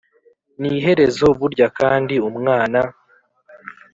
niherezo 0.59 1.27
burya 1.39 1.67
kandi 1.79 2.15
umwana 2.29 2.79